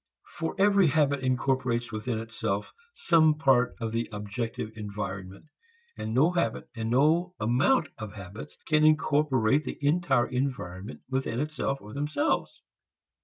For 0.31 0.55
every 0.57 0.87
habit 0.87 1.19
incorporates 1.19 1.91
within 1.91 2.17
itself 2.17 2.73
some 2.95 3.35
part 3.37 3.75
of 3.79 3.91
the 3.91 4.09
objective 4.11 4.71
environment, 4.75 5.45
and 5.95 6.11
no 6.11 6.31
habit 6.31 6.67
and 6.75 6.89
no 6.89 7.35
amount 7.39 7.89
of 7.99 8.13
habits 8.13 8.57
can 8.65 8.83
incorporate 8.83 9.63
the 9.63 9.77
entire 9.79 10.25
environment 10.27 11.01
within 11.07 11.39
itself 11.39 11.77
or 11.81 11.93
themselves. 11.93 12.63